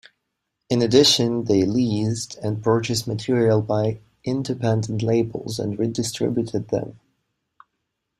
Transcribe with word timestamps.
In 0.71 0.81
addition, 0.81 1.43
they 1.43 1.61
leased 1.63 2.35
and 2.37 2.63
purchased 2.63 3.05
material 3.05 3.61
by 3.61 3.99
independent 4.23 5.03
labels 5.03 5.59
and 5.59 5.77
redistributed 5.77 6.69
them. 6.69 6.99